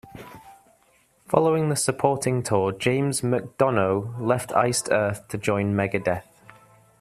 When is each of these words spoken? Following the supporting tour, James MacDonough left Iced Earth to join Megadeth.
Following 1.27 1.69
the 1.69 1.75
supporting 1.75 2.41
tour, 2.41 2.71
James 2.71 3.21
MacDonough 3.21 4.19
left 4.19 4.51
Iced 4.53 4.89
Earth 4.91 5.27
to 5.27 5.37
join 5.37 5.75
Megadeth. 5.75 6.23